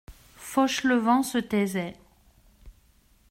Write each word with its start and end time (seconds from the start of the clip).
Fauchelevent 0.37 1.21
se 1.21 1.37
taisait. 1.37 1.95